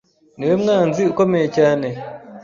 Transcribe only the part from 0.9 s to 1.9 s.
ukomeye cyane